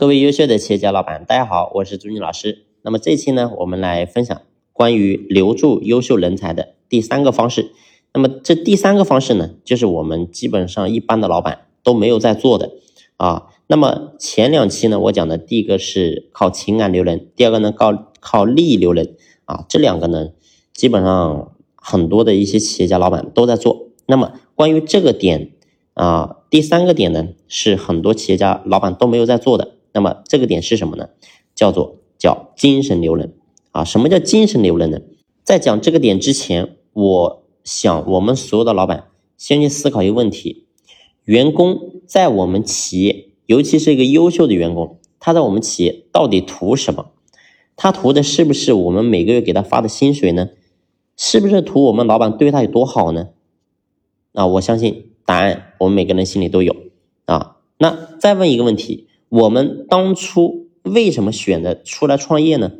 [0.00, 2.64] 各位优秀的企业家老板，大家好，我是朱军老师。
[2.80, 4.40] 那么这期呢，我们来分享
[4.72, 7.72] 关于留住优秀人才的第三个方式。
[8.14, 12.70] 那么这第三个方式呢，就是我们基本上一般的老板都没有在做的
[13.18, 13.48] 啊。
[13.66, 19.66] 那么前两期呢，我讲的第一个是靠情感留人，第二个呢靠靠利益留人啊。
[19.68, 20.30] 这两个呢，
[20.72, 23.88] 基本上很多的一些企业家老板都在做。
[24.06, 25.50] 那么关于这个点
[25.92, 29.72] 啊，第三个点呢，是很多企业家老板都没有在做的。
[29.92, 31.08] 那么这个点是什么呢？
[31.54, 33.34] 叫做叫精神留人
[33.72, 33.84] 啊。
[33.84, 35.00] 什么叫精神留人呢？
[35.42, 40.66] 在讲这个点之前，我想我们所有的老板先去思考一个问题：
[41.24, 47.10] 员工在我们企业，尤其是一个优秀的员工，他在我们企业到底图什么？
[47.76, 50.50] 他图的是不是我们每个月给他发的薪水呢？
[51.16, 53.30] 是不是图我们老板对他有多好呢？
[54.34, 56.76] 啊，我相信答案我们每个人心里都有
[57.24, 57.56] 啊。
[57.78, 59.08] 那再问一个问题。
[59.30, 62.72] 我们当初为什么选择出来创业呢？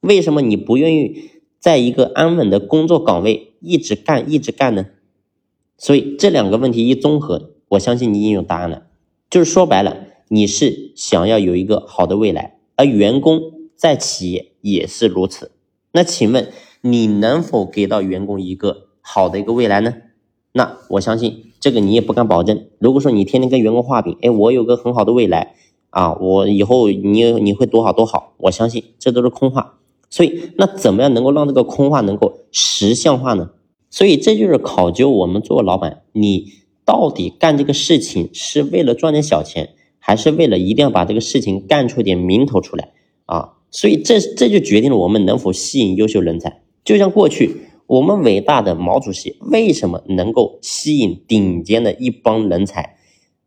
[0.00, 4.86] 为什么你不愿意在一个安稳的工作岗位一直干一直干呢？
[5.78, 8.82] 所以这两个问题一综合，我相信你已经有答案了。
[9.30, 13.40] 就是说白了，你是想要有一个好的未来，而员工
[13.74, 15.52] 在企业也是如此。
[15.92, 16.52] 那请问
[16.82, 19.94] 你能否给到员工一个好的一个未来呢？
[20.52, 22.66] 那我相信这个你也不敢保证。
[22.78, 25.56] 如果说你天天跟员工画饼，哎，我有个很好的未来。
[25.96, 29.78] 啊，我以后你你会多好多好，我相信这都是空话。
[30.10, 33.52] 所以那怎么样能够让这个空话能够实像化呢？
[33.88, 36.52] 所以这就是考究我们做老板，你
[36.84, 42.92] 到底干这个事情是为了赚点小钱，还是为了一定要把这个事情干出点名头出来
[43.24, 43.54] 啊？
[43.70, 46.60] 所以这这就决定了我们能否吸引优秀人才。
[46.84, 52.96] 就像过去我们伟大的毛主席为什么能够吸引顶尖的一帮人才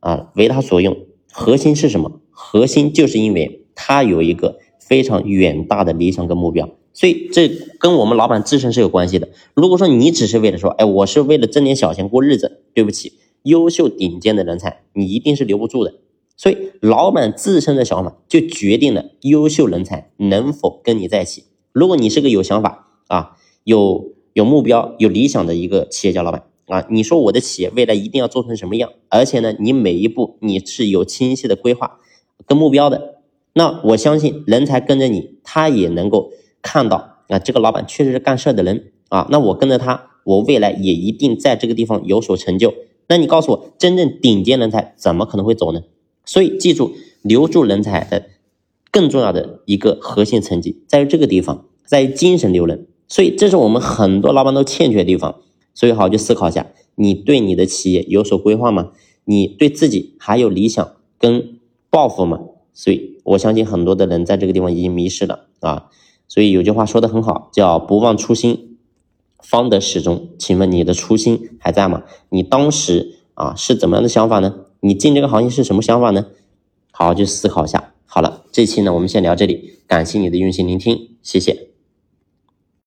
[0.00, 0.96] 啊，为他所用，
[1.30, 2.19] 核心是什么？
[2.52, 7.48] 核心就是因为他有一个非常远大的理想跟目标，所以这
[7.78, 9.28] 跟我们老板自身是有关系的。
[9.54, 13.12] 如果说你只是为了说，哎，我是为了挣点小钱过日子，对不起，
[13.44, 15.94] 优秀顶尖的人才你一定是留不住的。
[16.36, 21.44] 所以老板自身的想法就决定了优秀人才能否跟你在一起。
[21.70, 31.98] 如果你是个有想法啊，有有目标、有理想的一个企业家老板啊，你说我的企业未来一定要做成什么样，而且呢，你每一步你是有清晰的规划。
[32.46, 33.20] 跟目标的，
[33.52, 36.30] 那我相信人才跟着你，他也能够
[36.62, 39.26] 看到啊，这个老板确实是干事的人啊。
[39.30, 42.74] 那我跟着他，我未来也一定在这个地方有所成就。
[43.08, 45.82] 那你告诉我，真正顶尖人才怎么可能会走呢？
[46.24, 46.92] 所以记住，
[47.22, 48.26] 留住人才的
[48.90, 52.86] 更重要的一个核心层级在于这个地方，在于精神留人。
[53.08, 55.40] 所以这是我们很多老板都欠缺的地方。
[55.74, 58.92] 所以好，好去思考一下，你对你的企业有所规划吗？
[59.24, 61.59] 你对自己还有理想跟？
[61.90, 62.38] 报复嘛，
[62.72, 65.90] 所以我相信很多的人在这个地方已经迷失了啊。
[66.28, 68.78] 所以有句话说的很好，叫“不忘初心，
[69.42, 70.28] 方得始终”。
[70.38, 72.04] 请问你的初心还在吗？
[72.28, 74.54] 你当时啊是怎么样的想法呢？
[74.78, 76.26] 你进这个行业是什么想法呢？
[76.92, 77.92] 好好去思考一下。
[78.06, 81.69] 好了，这期呢我们先聊这里，感谢你的用心聆听，谢谢。